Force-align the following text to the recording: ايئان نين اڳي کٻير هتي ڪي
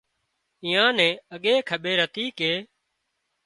ايئان 0.63 0.91
نين 0.97 1.13
اڳي 1.35 1.53
کٻير 1.69 1.97
هتي 2.05 2.25
ڪي 2.39 2.53